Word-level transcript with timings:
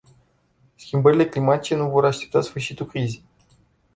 Schimbările 0.75 1.27
climatice 1.29 1.75
nu 1.75 1.89
vor 1.89 2.05
aștepta 2.05 2.41
sfârșitul 2.41 2.85
crizei. 2.85 3.25